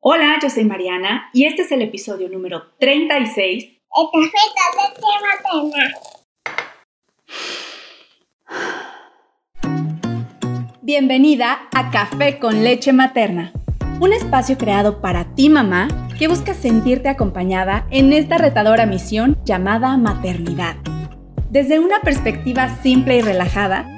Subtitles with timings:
[0.00, 3.64] Hola, yo soy Mariana y este es el episodio número 36.
[3.64, 3.80] El
[4.22, 5.92] café con leche materna.
[10.82, 13.52] Bienvenida a Café con leche materna,
[13.98, 19.96] un espacio creado para ti mamá que busca sentirte acompañada en esta retadora misión llamada
[19.96, 20.76] maternidad.
[21.50, 23.97] Desde una perspectiva simple y relajada,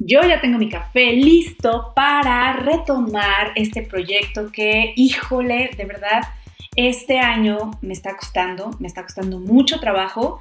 [0.00, 6.22] Yo ya tengo mi café listo para retomar este proyecto que, híjole, de verdad,
[6.76, 10.40] este año me está costando, me está costando mucho trabajo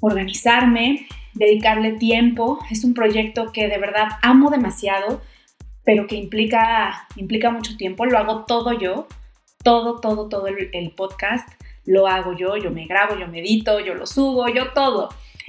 [0.00, 2.60] organizarme, dedicarle tiempo.
[2.70, 5.20] Es un proyecto que de verdad amo demasiado,
[5.84, 8.06] pero que implica, implica mucho tiempo.
[8.06, 9.08] Lo hago todo yo,
[9.64, 11.48] todo, todo, todo el, el podcast.
[11.84, 15.08] Lo hago yo, yo me grabo, yo medito, yo lo subo, yo todo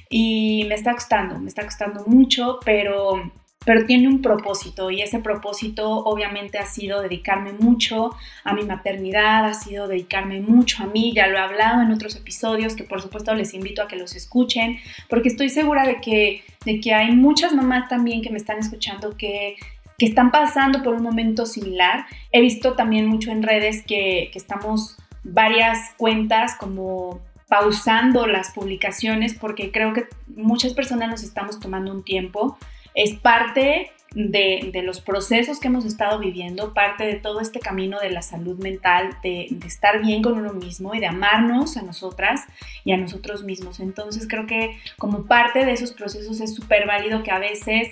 [0.10, 3.32] y me está costando, me está costando mucho, pero,
[3.66, 9.46] pero tiene un propósito y ese propósito obviamente ha sido dedicarme mucho a mi maternidad,
[9.46, 13.02] ha sido dedicarme mucho a mí, ya lo he hablado en otros episodios que por
[13.02, 14.78] supuesto les invito a que los escuchen,
[15.10, 19.18] porque estoy segura de que, de que hay muchas mamás también que me están escuchando
[19.18, 19.56] que
[19.98, 22.06] que están pasando por un momento similar.
[22.32, 29.34] He visto también mucho en redes que, que estamos varias cuentas como pausando las publicaciones
[29.34, 32.58] porque creo que muchas personas nos estamos tomando un tiempo.
[32.94, 38.10] Es parte de, los procesos que hemos estado viviendo, parte de todo este camino de
[38.10, 42.42] la salud mental, de, estar bien con uno mismo y de amarnos a nosotras
[42.84, 43.80] y a nosotros mismos.
[43.80, 47.90] Entonces creo que como parte de esos procesos es súper válido que a veces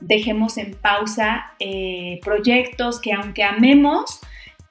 [0.00, 4.20] dejemos en pausa eh, proyectos que aunque amemos,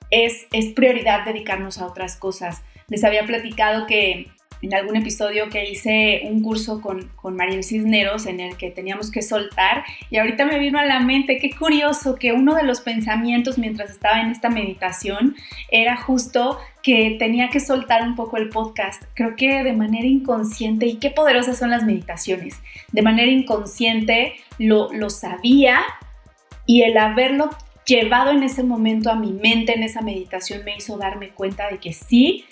[0.09, 2.63] es, es prioridad dedicarnos a otras cosas.
[2.89, 4.27] Les había platicado que
[4.61, 9.11] en algún episodio que hice un curso con, con Mariel Cisneros en el que teníamos
[9.11, 12.81] que soltar y ahorita me vino a la mente, qué curioso que uno de los
[12.81, 15.35] pensamientos mientras estaba en esta meditación
[15.69, 19.03] era justo que tenía que soltar un poco el podcast.
[19.13, 22.55] Creo que de manera inconsciente, y qué poderosas son las meditaciones,
[22.91, 25.81] de manera inconsciente lo, lo sabía
[26.65, 27.49] y el haberlo
[27.85, 31.77] llevado en ese momento a mi mente en esa meditación me hizo darme cuenta de
[31.77, 32.45] que sí,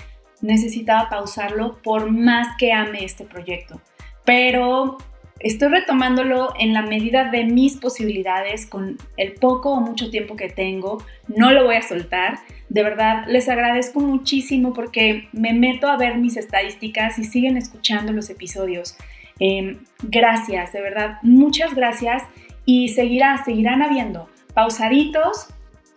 [0.46, 3.82] necesitaba pausarlo por más que ame este proyecto.
[4.24, 4.98] Pero
[5.40, 10.50] estoy retomándolo en la medida de mis posibilidades, con el poco o mucho tiempo que
[10.50, 11.04] tengo.
[11.28, 12.40] No lo voy a soltar.
[12.70, 18.12] De verdad, les agradezco muchísimo porque me meto a ver mis estadísticas y siguen escuchando
[18.14, 18.98] los episodios.
[19.40, 22.24] Em, gracias, de verdad, muchas gracias
[22.66, 25.50] y seguirá, seguirán habiendo pausaditos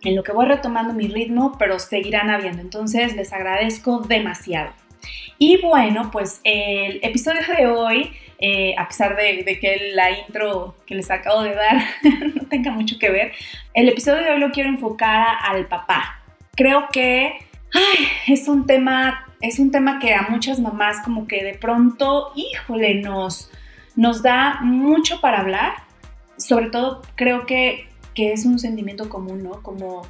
[0.03, 2.61] en lo que voy retomando mi ritmo, pero seguirán habiendo.
[2.61, 4.71] Entonces les agradezco demasiado.
[5.37, 10.95] Y bueno, pues el episodio de hoy, eh, a pesar de, que la intro que
[10.95, 11.77] les acabo de dar
[12.35, 13.31] no tenga mucho que ver,
[13.73, 16.21] el episodio de hoy lo quiero enfocar al papá.
[16.55, 17.33] Creo que
[18.27, 22.95] es un tema, es un tema que a muchas mamás como que de pronto, híjole,
[22.95, 23.49] nos,
[23.95, 25.73] nos da mucho para hablar.
[26.37, 27.88] Sobre todo creo que
[28.19, 29.63] que es un sentimiento común, ¿no?
[29.63, 30.01] Como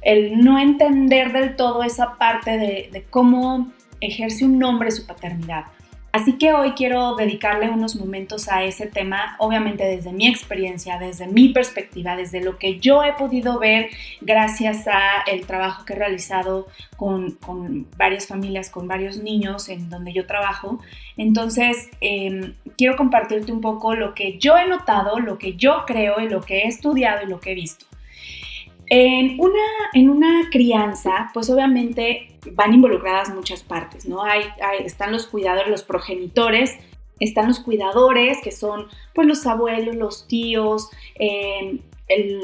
[0.00, 5.64] el no entender del todo esa parte de, cómo ejerce un hombre su paternidad.
[6.10, 11.26] Así que hoy quiero dedicarle unos momentos a ese tema, obviamente desde mi experiencia, desde
[11.26, 13.90] mi perspectiva, desde lo que yo he podido ver
[14.22, 19.90] gracias a el trabajo que he realizado con, con varias familias, con varios niños en
[19.90, 20.80] donde yo trabajo.
[21.18, 26.20] Entonces, em, quiero compartirte un poco lo que yo he notado, lo que yo creo
[26.20, 27.84] y lo que he estudiado y lo que he visto.
[28.90, 34.22] En una, en una crianza, pues obviamente van involucradas muchas partes, ¿no?
[34.22, 34.42] Hay,
[34.84, 36.78] están los cuidadores, los progenitores,
[37.20, 41.80] están los cuidadores, que son pues los abuelos, los tíos, em,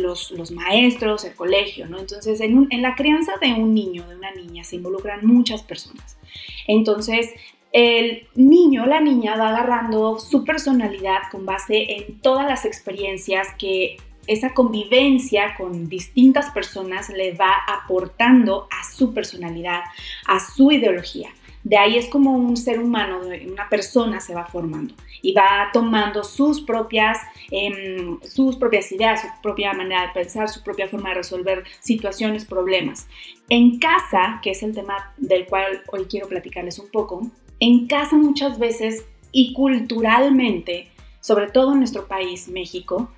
[0.01, 1.99] los, los, maestros, el colegio, ¿no?
[1.99, 6.19] Entonces, en, en la crianza de un niño, de una niña, se involucran muchas personas.
[6.67, 7.31] Entonces,
[7.73, 13.97] el niño, la niña va agarrando su personalidad con base en todas las experiencias que
[14.27, 19.81] esa convivencia con distintas personas le va aportando a su personalidad,
[20.27, 21.31] a su ideología.
[21.65, 26.23] de ahí es como un ser humano, una persona se va formando y va tomando
[26.23, 27.19] sus propias,
[27.51, 32.45] em, sus propias ideas, su propia manera de pensar, su propia forma de resolver situaciones,
[32.45, 33.09] problemas.
[33.49, 37.31] En casa, que es el tema del cual hoy quiero platicarles un poco,
[37.61, 40.91] en casa muchas veces y culturalmente,
[41.21, 43.11] sobre todo en nuestro país, México,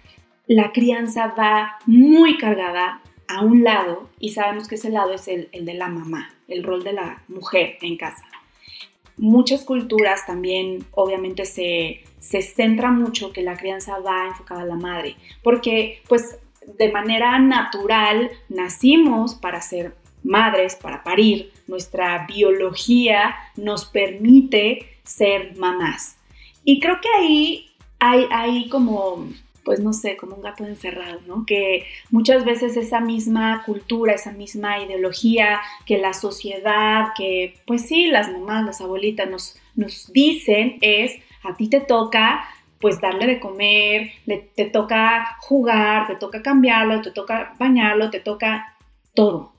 [0.46, 5.48] la crianza va muy cargada a un lado y sabemos que ese lado es el,
[5.52, 8.25] el de la mamá, el rol de la mujer en casa
[9.16, 14.76] muchas culturas también obviamente se, se centra mucho que la crianza va enfocada a la
[14.76, 16.38] madre, porque pues
[16.78, 26.19] de manera natural nacimos para ser madres, para parir, nuestra biología nos permite ser mamás.
[26.64, 27.70] Y creo que ahí
[28.00, 29.28] hay, hay como
[29.66, 31.44] pues no sé, como un gato encerrado, ¿no?
[31.44, 38.06] Que muchas veces esa misma cultura, esa misma ideología que la sociedad, que pues sí,
[38.06, 42.44] las mamás, las abuelitas nos, nos dicen es, a ti te toca
[42.80, 44.12] pues darle de comer,
[44.54, 48.76] te toca jugar, te toca cambiarlo, te toca bañarlo, te toca
[49.14, 49.52] todo.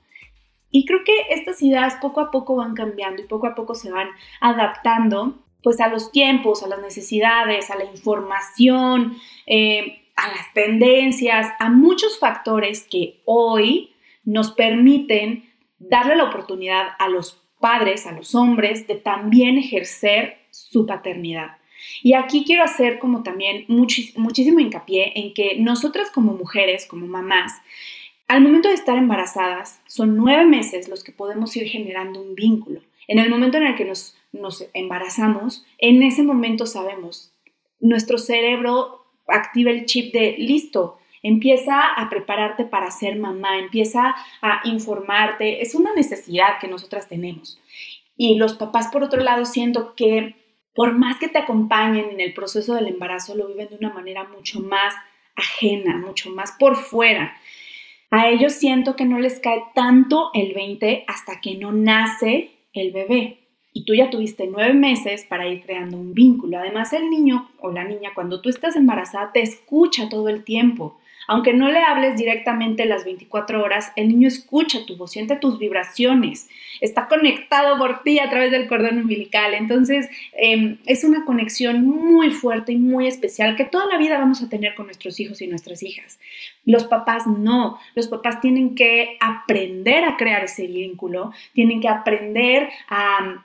[0.70, 3.90] Y creo que estas ideas poco a poco van cambiando y poco a poco se
[3.90, 4.08] van
[4.40, 5.34] adaptando
[5.68, 11.68] pues a los tiempos, a las necesidades, a la información, eh, a las tendencias, a
[11.68, 13.90] muchos factores que hoy
[14.24, 15.44] nos permiten
[15.78, 21.58] darle la oportunidad a los padres, a los hombres, de también ejercer su paternidad.
[22.02, 27.52] Y aquí quiero hacer como también muchísimo hincapié en que nosotras como mujeres, como mamás,
[28.26, 32.80] al momento de estar embarazadas, son nueve meses los que podemos ir generando un vínculo.
[33.08, 34.14] En el momento en el que nos,
[34.74, 37.32] embarazamos, en ese momento sabemos,
[37.80, 44.60] nuestro cerebro activa el chip de listo, empieza a prepararte para ser mamá, empieza a
[44.64, 47.60] informarte, es una necesidad que nosotras tenemos.
[48.16, 50.36] Y los papás, por otro lado, siento que
[50.74, 54.24] por más que te acompañen en el proceso del embarazo, lo viven de una manera
[54.24, 54.94] mucho más
[55.34, 57.36] ajena, mucho más por fuera.
[58.10, 62.92] A ellos siento que no les cae tanto el 20 hasta que no nace el
[62.92, 63.48] bebé.
[63.72, 66.58] Y tú ya tuviste nueve meses para ir creando un vínculo.
[66.58, 70.98] Además, el niño o la niña, cuando tú estás embarazada, te escucha todo el tiempo.
[71.30, 75.58] Aunque no le hables directamente las 24 horas, el niño escucha tu voz, siente tus
[75.58, 76.48] vibraciones,
[76.80, 79.52] está conectado por ti a través del cordón umbilical.
[79.52, 84.42] Entonces, em, es una conexión muy fuerte y muy especial que toda la vida vamos
[84.42, 86.18] a tener con nuestros hijos y nuestras hijas.
[86.64, 92.70] Los papás no, los papás tienen que aprender a crear ese vínculo, tienen que aprender
[92.88, 93.44] a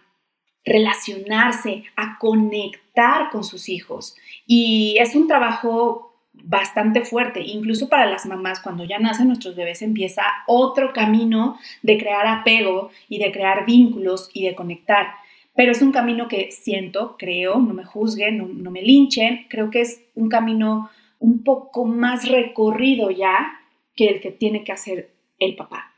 [0.63, 4.15] relacionarse, a conectar con sus hijos.
[4.47, 7.41] Y es un trabajo bastante fuerte.
[7.41, 12.89] Incluso para las mamás, cuando ya nacen nuestros bebés, empieza otro camino de crear apego
[13.07, 15.07] y de crear vínculos y de conectar.
[15.55, 19.81] Pero es un camino que siento, creo, no me juzguen, no, me linchen, creo que
[19.81, 20.89] es un camino
[21.19, 23.59] un poco más recorrido ya
[23.95, 25.93] que el que tiene que hacer el papá.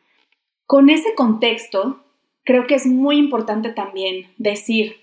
[0.65, 2.03] Con ese contexto,
[2.43, 4.97] creo que es muy importante también decir,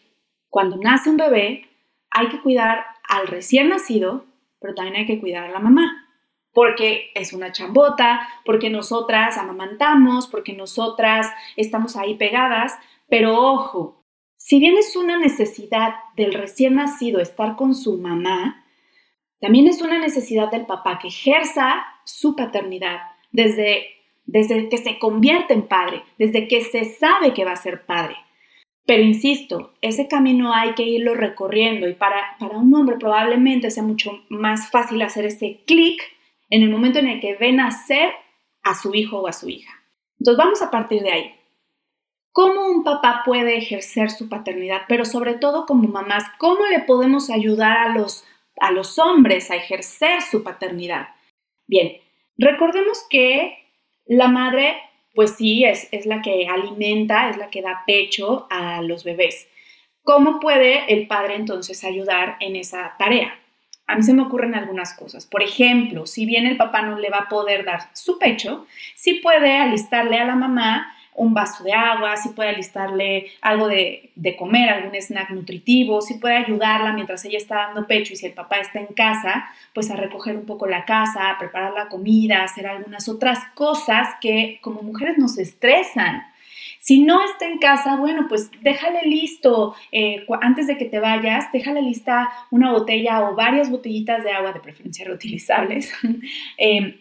[0.51, 1.67] cuando nace un bebé,
[2.11, 4.27] hay que cuidar al recién nacido
[4.63, 6.09] pero también hay que cuidar a la mamá,
[6.53, 11.27] porque es una chambota, porque nosotras amamantamos, porque nosotras
[11.57, 12.79] estamos ahí pegadas,
[13.09, 14.05] pero ojo,
[14.37, 18.65] si bien es una necesidad del recién nacido estar con su mamá,
[19.41, 23.01] también es una necesidad del papá que ejerza su paternidad
[23.33, 23.87] desde,
[24.25, 28.17] desde que se convierte en padre, desde que se sabe que va a ser padre.
[28.85, 33.83] Pero insisto, ese camino hay que irlo recorriendo y para, para un hombre probablemente sea
[33.83, 36.03] mucho más fácil hacer ese clic
[36.51, 38.13] en el momento en el que ve nacer
[38.63, 39.73] a su hijo o a su hija.
[40.19, 41.35] Entonces vamos a partir de ahí.
[42.33, 44.83] ¿Cómo un papá puede ejercer su paternidad?
[44.89, 48.25] Pero sobre todo como mamás, ¿cómo le podemos ayudar a los,
[48.59, 51.09] a los hombres a ejercer su paternidad?
[51.67, 51.99] Bien,
[52.39, 53.59] recordemos que
[54.07, 54.77] la madre
[55.15, 59.49] pues sí, es, es la que alimenta, es la que da pecho a los bebés.
[60.03, 63.39] ¿Cómo puede el padre entonces ayudar en esa tarea?
[63.87, 65.27] A mí se me ocurren algunas cosas.
[65.27, 69.15] Por ejemplo, si bien el papá no le va a poder dar su pecho, sí
[69.15, 74.71] puede alistarle a la mamá un vaso de agua, si puede alistarle algo de, comer,
[74.71, 78.57] algún snack nutritivo, si puede ayudarla mientras ella está dando pecho y si el papá
[78.57, 82.67] está en casa, pues a recoger un poco la casa, a preparar la comida, hacer
[82.67, 86.25] algunas otras cosas que como mujeres nos estresan.
[86.79, 91.53] Si no está en casa, bueno, pues déjale listo, eh, antes de que te vayas,
[91.53, 95.93] déjale lista una botella o varias botellitas de agua, de preferencia reutilizables,
[96.59, 96.99] eh,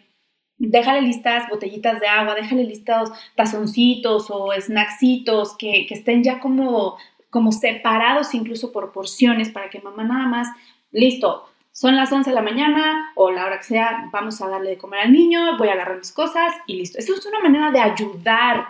[0.68, 6.96] déjale listas botellitas de agua, déjale listados tazoncitos o snacksitos que, que estén ya como
[7.32, 10.48] como separados incluso por porciones para que mamá nada más,
[10.90, 14.70] listo, son las 11 de la mañana o la hora que sea, vamos a darle
[14.70, 16.98] de comer al niño, voy a agarrar mis cosas y listo.
[16.98, 18.66] Eso es una manera de ayudar,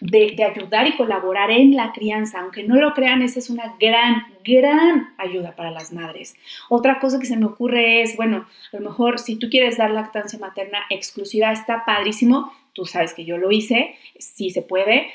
[0.00, 2.40] de, ayudar y colaborar en la crianza.
[2.40, 6.34] Aunque no lo crean, esa es una gran, gran ayuda para las madres.
[6.68, 9.90] Otra cosa que se me ocurre es, bueno, a lo mejor si tú quieres dar
[9.90, 12.52] lactancia materna exclusiva, está padrísimo.
[12.72, 15.08] Tú sabes que yo lo hice, sí se puede,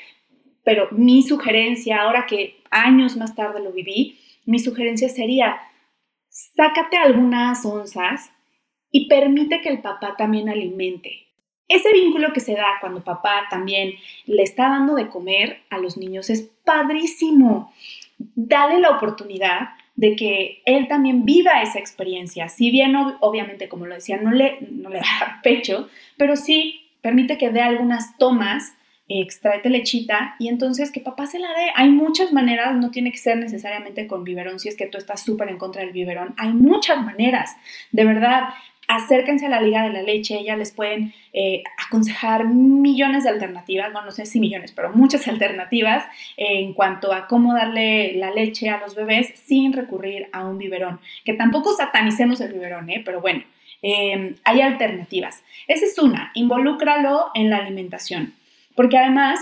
[0.64, 5.60] pero mi sugerencia, ahora que años más tarde lo viví, mi sugerencia sería,
[6.28, 8.32] sácate algunas onzas
[8.90, 11.31] y permite que el papá también alimente.
[11.72, 13.94] Ese vínculo que se da cuando papá también
[14.26, 17.72] le está dando de comer a los niños es padrísimo.
[18.18, 22.48] Dale la oportunidad de que él también viva esa experiencia.
[22.48, 27.50] Si bien, obviamente, como lo decía, no le, no da pecho, pero sí permite que
[27.50, 28.74] dé algunas tomas
[29.20, 31.70] extraete lechita y entonces que papá se la dé.
[31.74, 35.22] Hay muchas maneras, no tiene que ser necesariamente con biberón, si es que tú estás
[35.22, 36.34] súper en contra del biberón.
[36.38, 37.56] Hay muchas maneras,
[37.90, 38.50] de verdad.
[38.88, 43.92] Acérquense a la Liga de la Leche, ellas les pueden eh, aconsejar millones de alternativas,
[43.92, 46.04] bueno, no sé si millones, pero muchas alternativas
[46.36, 51.00] en cuanto a cómo darle la leche a los bebés sin recurrir a un biberón.
[51.24, 53.02] Que tampoco satanicemos el biberón, ¿eh?
[53.04, 53.42] pero bueno,
[53.82, 55.42] eh, hay alternativas.
[55.68, 58.34] Esa es una, involúcralo en la alimentación.
[58.74, 59.40] Porque además,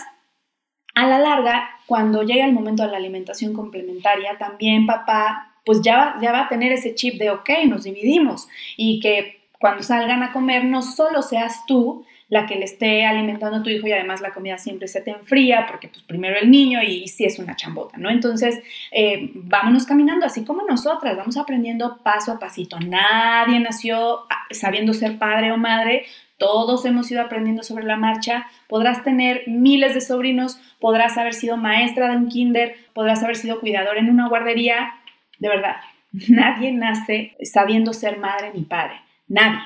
[0.94, 6.16] a la larga, cuando llega el momento de la alimentación complementaria, también papá pues ya,
[6.20, 10.32] ya va a tener ese chip de, ok, nos dividimos y que cuando salgan a
[10.32, 14.20] comer no solo seas tú la que le esté alimentando a tu hijo y además
[14.20, 17.54] la comida siempre se te enfría porque pues primero el niño y, si es una
[17.54, 18.10] chambota, ¿no?
[18.10, 18.60] Entonces,
[18.90, 22.80] eh, vámonos caminando así como nosotras, vamos aprendiendo paso a pasito.
[22.80, 26.04] Nadie nació ah, sabiendo ser padre o madre,
[26.40, 28.46] todos hemos ido aprendiendo sobre la marcha.
[28.66, 33.60] Podrás tener miles de sobrinos, podrás haber sido maestra de un kinder, podrás haber sido
[33.60, 34.94] cuidador en una guardería.
[35.40, 35.76] De verdad,
[36.28, 39.00] nadie nace sabiendo ser madre ni padre.
[39.26, 39.58] Nadie.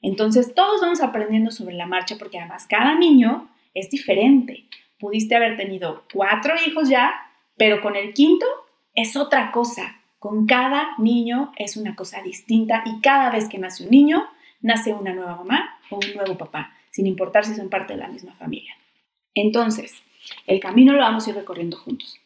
[0.00, 4.64] Entonces, todos vamos aprendiendo sobre la marcha porque además cada niño es diferente.
[4.98, 7.12] Pudiste haber tenido cuatro hijos ya,
[7.56, 8.46] pero con el quinto
[8.94, 9.96] es otra cosa.
[10.18, 14.24] Con cada niño es una cosa distinta y cada vez que nace un niño,
[14.60, 18.08] nace una nueva mamá o un nuevo papá, sin importar si son parte de la
[18.08, 18.74] misma familia.
[19.34, 20.02] Entonces,
[20.46, 22.20] el camino lo vamos a ir recorriendo juntos.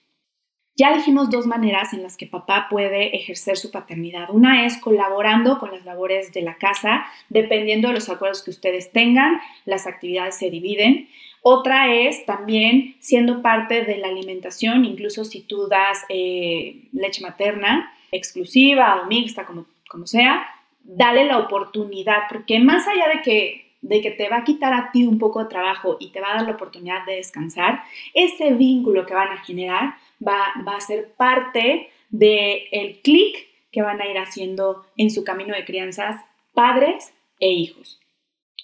[0.82, 4.30] Ya dijimos dos maneras en las que papá puede ejercer su paternidad.
[4.30, 8.90] Una es colaborando con las labores de la casa, dependiendo de los acuerdos que ustedes
[8.90, 11.08] tengan, las actividades se dividen.
[11.40, 17.92] Otra es también siendo parte de la alimentación, incluso si tú das eh, leche materna
[18.10, 20.44] exclusiva o mixta, como, como sea,
[20.82, 24.90] dale la oportunidad, porque más allá de que, de que te va a quitar a
[24.90, 27.84] ti un poco de trabajo y te va a dar la oportunidad de descansar,
[28.14, 29.94] ese vínculo que van a generar
[30.26, 35.24] va, va a ser parte del el clic que van a ir haciendo en su
[35.24, 37.98] camino de crianzas padres e hijos.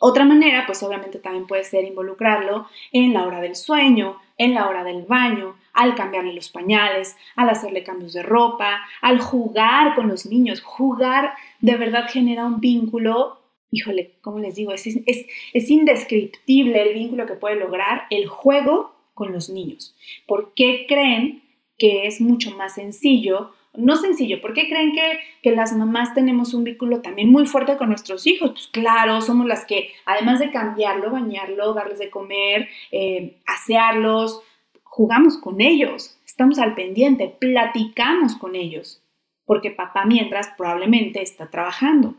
[0.00, 4.68] Otra manera, pues obviamente también puede ser involucrarlo en la hora del sueño, en la
[4.68, 10.06] hora del baño, al cambiarle los pañales, al hacerle cambios de ropa, al jugar con
[10.06, 10.60] los niños.
[10.60, 13.40] Jugar de verdad genera un vínculo,
[13.72, 14.72] híjole, ¿cómo les digo?
[14.72, 19.96] Es, es, es indescriptible el vínculo que puede lograr el juego con los niños.
[20.26, 21.42] ¿Por qué creen
[21.78, 24.40] que es mucho más sencillo no sencillo.
[24.40, 28.26] ¿Por qué creen que, que, las mamás tenemos un vínculo también muy fuerte con nuestros
[28.26, 28.50] hijos?
[28.50, 34.42] Pues claro, somos las que, además de cambiarlo, bañarlo, darles de comer, eh, asearlos,
[34.82, 39.02] jugamos con ellos, estamos al pendiente, platicamos con ellos,
[39.44, 42.14] porque papá mientras probablemente está trabajando.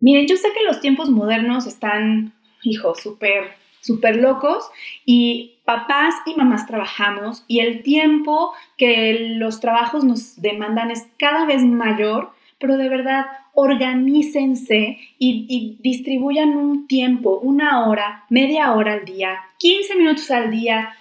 [0.00, 4.70] Miren, yo sé que los tiempos modernos están, hijo, súper súper locos
[5.06, 11.44] y papás y mamás trabajamos y el tiempo que los trabajos nos demandan es cada
[11.44, 19.04] vez mayor, pero de verdad organícense y, distribuyan un tiempo, una hora, media hora al
[19.04, 20.94] día, 15 minutos al día,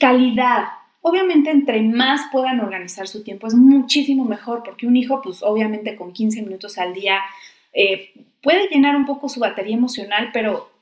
[0.00, 0.64] calidad.
[1.00, 5.94] Obviamente entre más puedan organizar su tiempo es muchísimo mejor porque un hijo pues obviamente
[5.94, 7.20] con 15 minutos al día
[7.72, 10.73] eh, puede llenar un poco su batería emocional, pero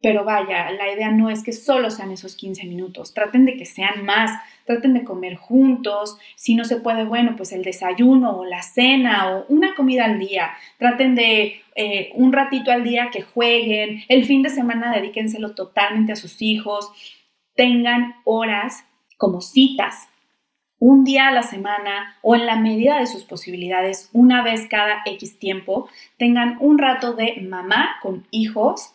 [0.00, 3.66] pero vaya, la idea no es que solo sean esos 15 minutos, traten de que
[3.66, 4.30] sean más,
[4.64, 9.30] traten de comer juntos, si no se puede, bueno, pues el desayuno o la cena
[9.30, 14.24] o una comida al día, traten de eh, un ratito al día que jueguen, el
[14.24, 16.92] fin de semana dedíquenselo totalmente a sus hijos,
[17.56, 18.84] tengan horas
[19.16, 20.08] como citas,
[20.80, 25.02] un día a la semana o en la medida de sus posibilidades, una vez cada
[25.06, 25.88] X tiempo,
[26.18, 28.94] tengan un rato de mamá con hijos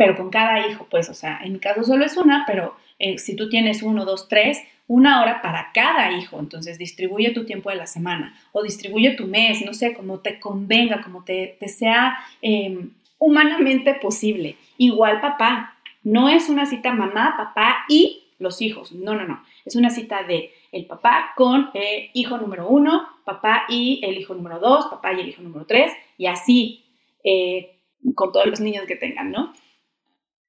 [0.00, 3.18] pero con cada hijo, pues, o sea, en mi caso solo es una, pero eh,
[3.18, 6.40] si tú tienes uno, dos, tres, una hora para cada hijo.
[6.40, 10.40] Entonces distribuye tu tiempo de la semana o distribuye tu mes, no sé, como te
[10.40, 14.56] convenga, como te, sea em, humanamente posible.
[14.78, 18.92] Igual papá, no es una cita mamá, papá y los hijos.
[18.92, 19.42] No, no, no.
[19.66, 24.32] Es una cita de el papá con eh, hijo número uno, papá y el hijo
[24.32, 26.86] número dos, papá y el hijo número tres, y así
[27.22, 27.76] eh,
[28.14, 29.52] con todos los niños que tengan, ¿no?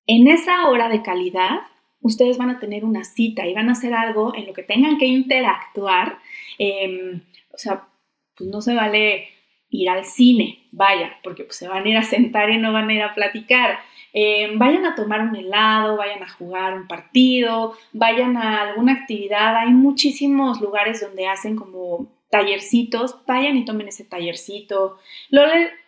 [0.07, 1.61] En esa hora de calidad,
[2.01, 4.97] ustedes van a tener una cita y van a hacer algo en lo que tengan
[4.97, 6.19] que interactuar.
[6.57, 7.21] Em,
[7.53, 7.87] o sea,
[8.35, 9.27] pues no se vale
[9.69, 12.89] ir al cine, vaya, porque pues, se van a ir a sentar y no van
[12.89, 13.79] a ir a platicar.
[14.13, 19.55] Em, vayan a tomar un helado, vayan a jugar un partido, vayan a alguna actividad.
[19.55, 24.97] Hay muchísimos lugares donde hacen como tallercitos, vayan y tomen ese tallercito.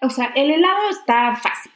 [0.01, 1.72] o sea, el helado está fácil.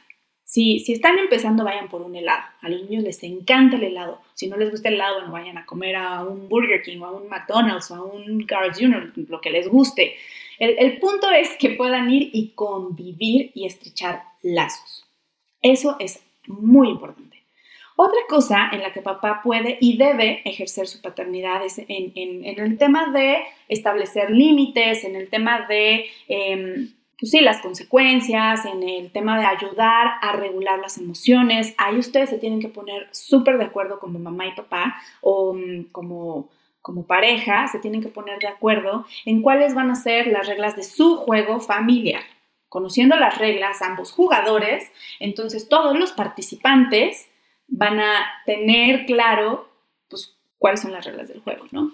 [0.48, 2.42] Si, si están empezando, vayan por un helado.
[2.62, 4.22] A los niños les encanta el helado.
[4.32, 7.04] Si no les gusta el helado, bueno, vayan a comer a un Burger King o
[7.04, 10.16] a un McDonald's o a un Carl's Jr., lo que les guste.
[10.58, 15.04] El, el punto es que puedan ir y convivir y estrechar lazos.
[15.60, 17.28] Eso es muy importante.
[18.00, 22.12] Otra cosa en la que papá puede y debe ejercer su paternidad es en,
[22.46, 23.38] el tema de
[23.68, 29.44] establecer límites, en el tema de, em, pues sí, las consecuencias, en el tema de
[29.44, 31.74] ayudar a regular las emociones.
[31.76, 35.90] Ahí ustedes se tienen que poner súper de acuerdo como mamá y papá o mm,
[35.90, 36.48] como
[36.80, 40.74] como pareja, se tienen que poner de acuerdo en cuáles van a ser las reglas
[40.74, 42.22] de su juego familiar.
[42.70, 47.28] Conociendo las reglas, ambos jugadores, entonces todos los participantes
[47.66, 49.68] van a tener claro
[50.08, 51.92] pues, cuáles son las reglas del juego, ¿no?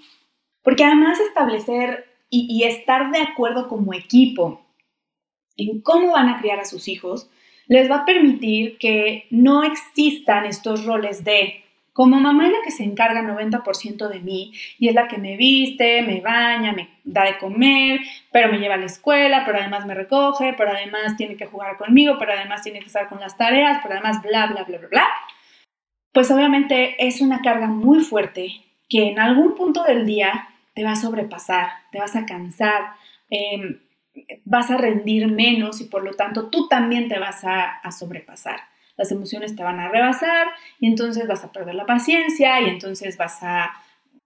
[0.62, 4.63] Porque además establecer y, y estar de acuerdo como equipo
[5.56, 7.30] en cómo van a criar a sus hijos,
[7.66, 12.72] les va a permitir que no existan estos roles de como mamá es la que
[12.72, 17.22] se encarga 90% de mí y es la que me viste, me baña, me da
[17.22, 18.00] de comer,
[18.32, 21.76] pero me lleva a la escuela, pero además me recoge, pero además tiene que jugar
[21.76, 24.88] conmigo, pero además tiene que estar con las tareas, pero además bla, bla, bla, bla,
[24.88, 25.06] bla.
[26.12, 28.48] Pues obviamente es una carga muy fuerte
[28.88, 32.94] que en algún punto del día te va a sobrepasar, te vas a cansar,
[33.30, 33.78] em,
[34.44, 38.60] vas a rendir menos y por lo tanto tú también te vas a, sobrepasar.
[38.96, 40.48] Las emociones te van a rebasar
[40.78, 43.72] y entonces vas a perder la paciencia y entonces vas a,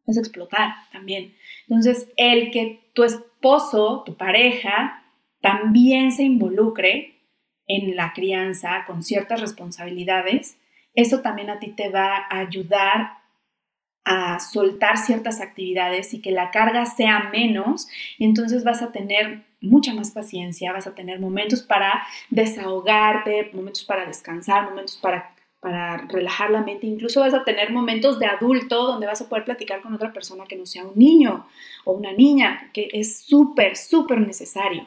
[0.07, 1.35] vas a explotar también.
[1.69, 5.05] Entonces, el que tu esposo, tu pareja,
[5.41, 7.15] también se involucre
[7.67, 10.59] en la crianza con ciertas responsabilidades,
[10.95, 13.19] eso también a ti te va a ayudar
[14.05, 19.48] a soltar ciertas actividades y que la carga sea menos y entonces vas a tener
[19.61, 25.99] mucha más paciencia, vas a tener momentos para desahogarte, momentos para descansar, momentos para, para
[26.09, 29.81] relajar la mente, incluso vas a tener momentos de adulto donde vas a poder platicar
[29.81, 31.47] con otra persona que no sea un niño
[31.85, 34.87] o una niña, que es súper, súper necesario.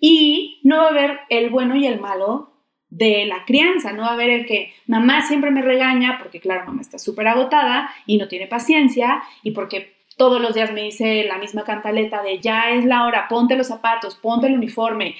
[0.00, 2.50] Y no va a haber el bueno y el malo
[2.90, 6.66] de la crianza, no va a haber el que mamá siempre me regaña porque claro,
[6.66, 11.24] mamá está súper agotada y no tiene paciencia y porque todos los días me dice
[11.24, 15.16] la misma cantaleta de ya es la hora, ponte los zapatos, ponte el uniforme,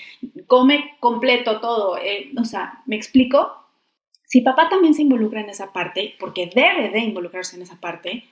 [0.46, 3.52] come completo todo, eh, o sea, ¿me explico?
[4.24, 8.24] Si papá también se involucra en esa parte, porque debe de involucrarse en esa parte,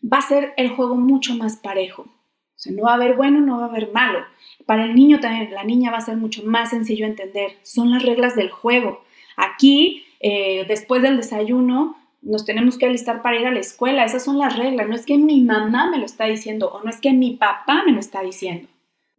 [0.00, 2.02] va a ser el juego mucho más parejo.
[2.02, 4.20] O sea, no va a haber bueno, no va a haber malo.
[4.66, 7.52] Para el niño también, la niña va a ser mucho más sencillo entender.
[7.62, 9.04] Son las reglas del juego.
[9.36, 14.04] Aquí, eh, después del desayuno, nos tenemos que alistar para ir a la escuela.
[14.04, 14.88] Esas son las reglas.
[14.88, 17.82] No es que mi mamá me lo está diciendo o no es que mi papá
[17.84, 18.68] me lo está diciendo.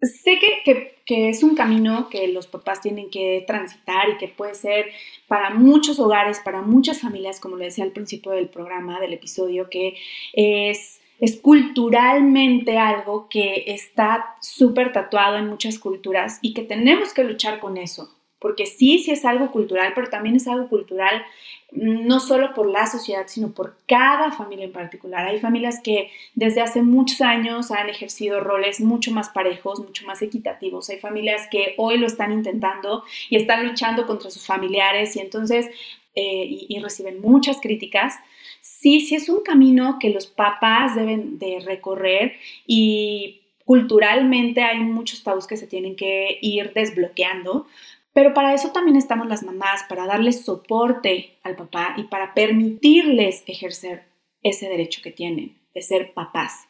[0.02, 4.56] Sé que, que, es un camino que los papás tienen que transitar y que puede
[4.56, 4.86] ser
[5.28, 9.70] para muchos hogares, para muchas familias, como lo decía al principio del programa, del episodio,
[9.70, 9.96] que
[10.32, 17.24] es es culturalmente algo que está súper tatuado en muchas culturas y que tenemos que
[17.24, 21.23] luchar con eso, porque sí, sí es algo cultural, pero también es algo cultural
[21.71, 25.28] mm, no solo por la sociedad, sino por cada familia en particular.
[25.28, 30.21] Hay familias que desde hace muchos años han ejercido roles mucho más parejos, mucho más
[30.21, 30.89] equitativos.
[30.89, 35.67] Hay familias que hoy lo están intentando y están luchando contra sus familiares y entonces
[36.15, 38.15] eh, y reciben muchas críticas
[38.62, 42.34] sí, sí es un camino que los papás deben de recorrer
[42.67, 47.67] y culturalmente hay muchos tabús que se tienen que ir desbloqueando,
[48.19, 53.45] pero para eso también estamos las mamás, para darles soporte al papá y para permitirles
[53.47, 54.10] ejercer
[54.43, 56.67] ese derecho que tienen de ser papás.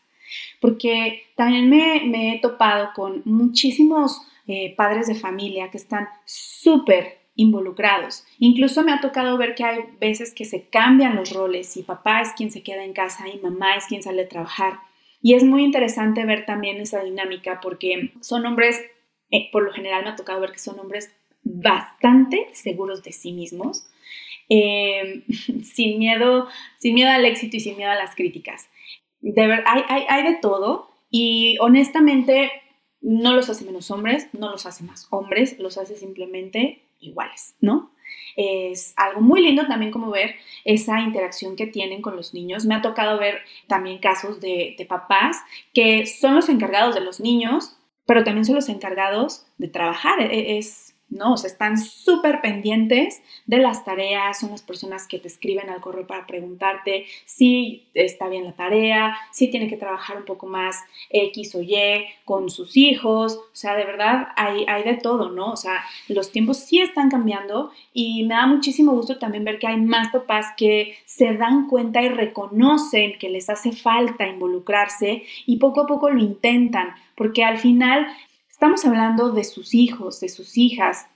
[0.61, 8.27] Porque también me, he topado con muchísimos eh, padres de familia que están súper involucrados.
[8.37, 12.21] Incluso me ha tocado ver que hay veces que se cambian los roles y papá
[12.21, 14.81] es quien se queda en casa y mamá es quien sale a trabajar.
[15.19, 18.79] Y es muy interesante ver también esa dinámica porque son hombres,
[19.31, 21.11] eh, por lo general me ha tocado ver que son hombres
[21.49, 23.87] bastante seguros de sí mismos,
[24.49, 25.23] eh,
[25.63, 28.69] sin, miedo, sin miedo al éxito y sin miedo a las críticas.
[29.21, 32.51] De ver, hay, hay, hay de todo y honestamente
[33.01, 37.91] no los hace menos hombres, no los hace más hombres, los hace simplemente iguales, ¿no?
[38.35, 42.65] Es algo muy lindo también como ver esa interacción que tienen con los niños.
[42.65, 45.37] Me ha tocado ver también casos de, de papás
[45.73, 50.21] que son los encargados de los niños, pero también son los encargados de trabajar.
[50.21, 51.33] E, es, ¿no?
[51.33, 55.81] O sea, están súper pendientes de las tareas, son las personas que te escriben al
[55.81, 60.77] correo para preguntarte si está bien la tarea, si tiene que trabajar un poco más
[61.09, 65.51] X o Y con sus hijos, o sea, de verdad hay, hay de todo, ¿no?
[65.51, 69.67] O sea, los tiempos sí están cambiando y me da muchísimo gusto también ver que
[69.67, 75.57] hay más papás que se dan cuenta y reconocen que les hace falta involucrarse y
[75.57, 78.07] poco a poco lo intentan, porque al final
[78.59, 81.07] Estamos hablando de sus hijos, de sus hijas.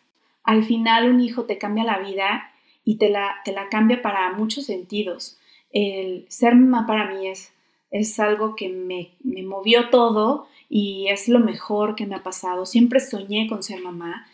[0.46, 2.54] Al final un hijo te cambia la vida
[2.86, 5.38] y te la, te la cambia para muchos sentidos.
[5.70, 7.52] El ser mamá para mí es,
[7.92, 12.66] es algo que me, me movió todo y es lo mejor que me ha pasado.
[12.66, 14.26] Siempre soñé con ser mamá,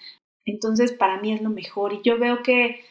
[0.46, 2.82] entonces para mí es lo mejor y yo veo que,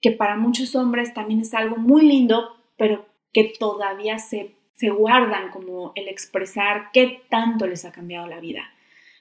[0.00, 3.04] que para muchos hombres también es algo muy lindo, pero
[3.34, 8.62] que todavía se, se guardan como el expresar qué tanto les ha cambiado la vida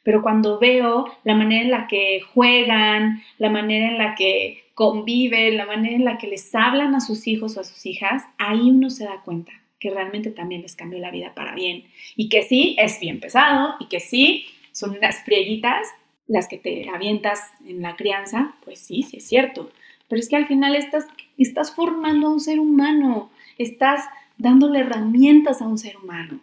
[0.07, 5.57] pero cuando veo la manera en la que juegan, la manera en la que conviven,
[5.57, 8.71] la manera en la que les hablan a sus hijos o a sus hijas, ahí
[8.71, 11.83] uno se da cuenta que realmente también les cambió la vida para bien
[12.15, 15.85] y que sí es bien pesado y que sí son unas frieguitas
[16.25, 19.71] las que te avientas en la crianza, pues sí, sí es cierto,
[20.07, 21.05] pero es que al final estás,
[21.37, 24.05] estás formando a un ser humano, estás
[24.37, 26.39] dándole herramientas a un ser humano.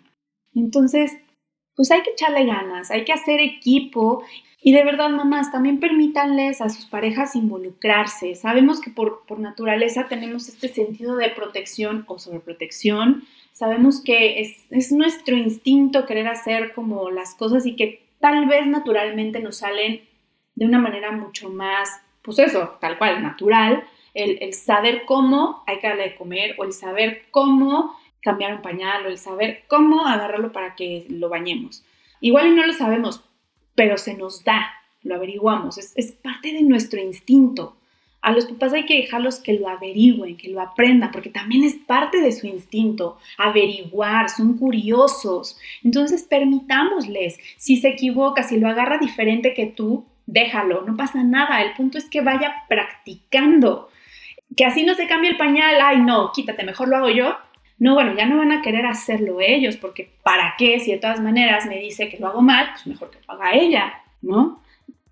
[0.55, 1.16] Entonces,
[1.77, 4.25] pues hay que echarle ganas, hay que hacer equipo
[4.67, 8.35] y de verdad, mamás, también permítanles a sus parejas involucrarse.
[8.35, 13.25] Sabemos que por, naturaleza tenemos este sentido de protección o sobreprotección.
[13.53, 18.67] Sabemos que es, es, nuestro instinto querer hacer como las cosas y que tal vez
[18.67, 20.01] naturalmente nos salen
[20.55, 23.85] de una manera mucho más, pues eso, tal cual, natural.
[24.15, 28.63] El, el saber cómo hay que darle de comer o el saber cómo cambiar un
[28.63, 31.85] pañal o el saber cómo agarrarlo para que lo bañemos.
[32.21, 33.23] Igual y no lo sabemos,
[33.75, 37.77] pero se nos da, lo averiguamos, es, es parte de nuestro instinto.
[38.23, 41.75] A los papás hay que dejarlos que lo averigüen, que lo aprendan, porque también es
[41.75, 45.59] parte de su instinto, averiguar, son curiosos.
[45.85, 51.63] Entonces permitámosles, si se equivoca, si lo agarra diferente que tú, déjalo, no pasa nada.
[51.63, 53.91] El punto es que vaya practicando.
[54.57, 57.37] Que así no se cambie el pañal, ay no, quítate, mejor lo hago yo.
[57.79, 60.79] No, bueno, ya no van a querer hacerlo ellos, porque ¿para qué?
[60.81, 63.55] Si de todas maneras me dice que lo hago mal, pues mejor que lo haga
[63.55, 64.63] ella, ¿no?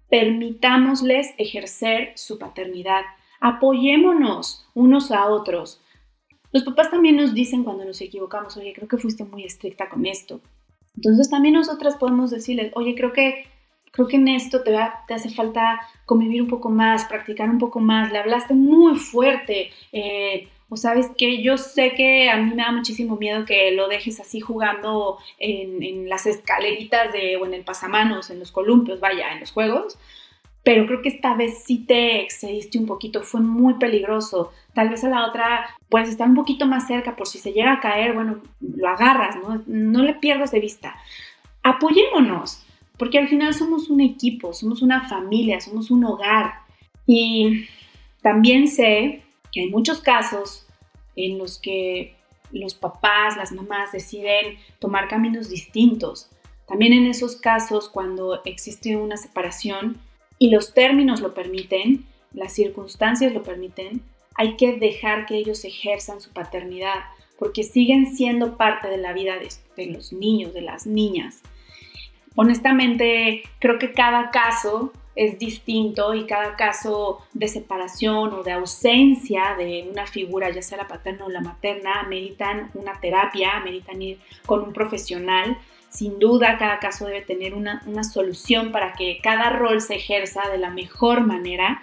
[0.08, 3.02] Permitámosles ejercer su paternidad.
[3.40, 5.80] Apoyémonos unos a otros.
[6.52, 10.06] Los papás también nos dicen cuando nos equivocamos, oye, creo que fuiste muy estricta con
[10.06, 10.40] esto.
[10.96, 13.46] Entonces también nosotras podemos decirles, oye, creo que,
[13.90, 14.76] creo que en esto te,
[15.08, 19.70] te hace falta convivir un poco más, practicar un poco más, le hablaste muy fuerte,
[19.92, 23.88] eh, o sabes que yo sé que a mí me da muchísimo miedo que lo
[23.88, 29.34] dejes así jugando en, las escaleritas de, o en el pasamanos, en los columpios, vaya,
[29.34, 29.98] en los juegos.
[30.64, 34.50] Pero creo que esta vez sí te excediste un poquito, fue muy peligroso.
[34.72, 37.74] Tal vez a la otra puedes estar un poquito más cerca por si se llega
[37.74, 39.62] a caer, bueno, lo agarras, ¿no?
[39.66, 40.96] No le pierdas de vista.
[41.62, 42.64] Apoyémonos,
[42.96, 46.54] porque al final somos un equipo, somos una familia, somos un hogar.
[47.06, 47.66] Y
[48.22, 50.66] también sé que hay muchos casos
[51.14, 52.16] en los que
[52.50, 56.28] los papás, las mamás deciden tomar caminos distintos.
[56.66, 59.98] También en esos casos, cuando existe una separación
[60.38, 64.02] y los términos lo permiten, las circunstancias lo permiten,
[64.34, 67.04] hay que dejar que ellos ejerzan su paternidad,
[67.38, 71.42] porque siguen siendo parte de la vida de, de los niños, de las niñas.
[72.34, 79.54] Honestamente, creo que cada caso es distinto y cada caso de separación o de ausencia
[79.58, 84.18] de una figura, ya sea la paterna o la materna, ameritan una terapia, ameritan ir
[84.46, 85.58] con un profesional.
[85.90, 90.48] Sin duda, cada caso debe tener una, una solución para que cada rol se ejerza
[90.50, 91.82] de la mejor manera.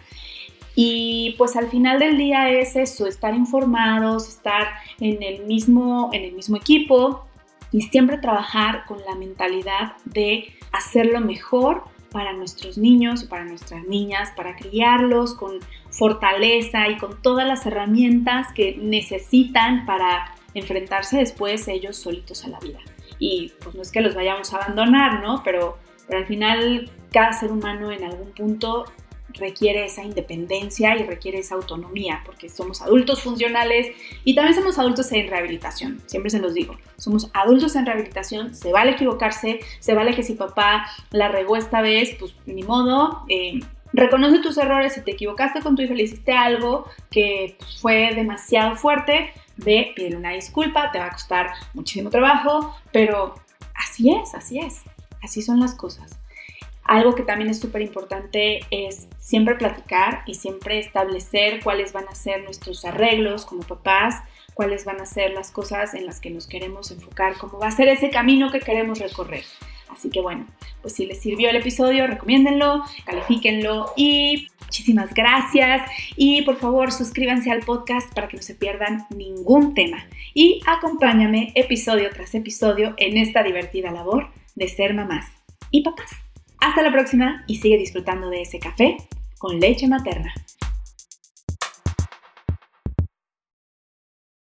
[0.75, 6.23] Y pues al final del día es eso, estar informados, estar en el mismo, en
[6.23, 7.25] el mismo equipo
[7.71, 14.31] y siempre trabajar con la mentalidad de hacerlo mejor para nuestros niños, para nuestras niñas,
[14.35, 21.97] para criarlos con fortaleza y con todas las herramientas que necesitan para enfrentarse después ellos
[21.97, 22.79] solitos a la vida.
[23.21, 25.41] y pues no es que los vayamos a abandonar, ¿no?
[25.43, 28.85] Pero, pero al final cada ser humano en algún punto
[29.33, 33.87] requiere esa independencia y requiere esa autonomía, porque somos adultos funcionales
[34.23, 38.71] y también somos adultos en rehabilitación, siempre se los digo, somos adultos en rehabilitación, se
[38.71, 43.59] vale equivocarse, se vale que si papá la regó esta vez, pues ni modo, eh,
[43.93, 48.13] reconoce tus errores, si te equivocaste con tu hijo, le hiciste algo que pues, fue
[48.15, 53.35] demasiado fuerte, ve, pídele una disculpa, te va a costar muchísimo trabajo, pero
[53.75, 54.81] así es, así es,
[55.21, 56.18] así son las cosas.
[56.89, 62.15] Algo que también es súper importante es siempre platicar y siempre establecer cuáles van a
[62.15, 64.15] ser nuestros arreglos como papás,
[64.55, 67.71] cuáles van a ser las cosas en las que nos queremos enfocar, cómo va a
[67.71, 69.43] ser ese camino que queremos recorrer.
[69.87, 70.47] Así que bueno,
[70.81, 75.87] pues si les sirvió el episodio, recomiéndenlo, califíquenlo y muchísimas gracias.
[76.15, 80.07] Y por favor, suscríbanse al podcast para que no se pierdan ningún tema.
[80.33, 85.27] Y acompáñame episodio tras episodio en esta divertida labor de ser mamás
[85.69, 86.28] y papás.
[86.61, 88.97] Hasta la próxima y sigue disfrutando de ese café
[89.37, 90.33] con leche materna.